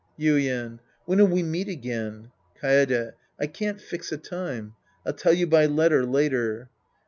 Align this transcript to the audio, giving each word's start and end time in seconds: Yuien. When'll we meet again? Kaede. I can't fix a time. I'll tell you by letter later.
Yuien. 0.19 0.79
When'll 1.05 1.27
we 1.27 1.43
meet 1.43 1.67
again? 1.67 2.31
Kaede. 2.59 3.13
I 3.39 3.45
can't 3.45 3.79
fix 3.79 4.11
a 4.11 4.17
time. 4.17 4.73
I'll 5.05 5.13
tell 5.13 5.33
you 5.33 5.45
by 5.45 5.67
letter 5.67 6.07
later. 6.07 6.71